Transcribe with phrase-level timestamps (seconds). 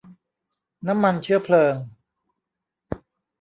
[0.87, 1.75] น้ำมันเชื้อเพลิง